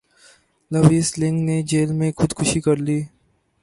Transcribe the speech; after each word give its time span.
Louis 0.71 1.09
لنگ 1.19 1.37
نے 1.47 1.57
jail 1.69 1.89
میں 1.99 2.11
خود 2.17 2.31
کشی 2.37 2.59
کر 2.65 2.77
لی 2.85 2.99